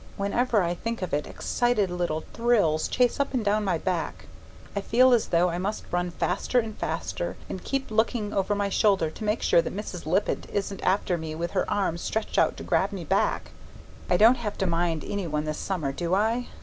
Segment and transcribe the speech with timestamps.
[0.17, 4.25] Whenever I think of it excited little thrills chase up and down my back.
[4.75, 8.67] I feel as though I must run faster and faster and keep looking over my
[8.69, 10.07] shoulder to make sure that Mrs.
[10.07, 13.51] Lippett isn't after me with her arm stretched out to grab me back.
[14.09, 16.47] I don't have to mind any one this summer, do I?